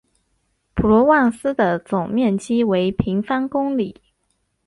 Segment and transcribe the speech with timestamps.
[0.73, 4.01] 普罗旺斯的总面积为平方公里。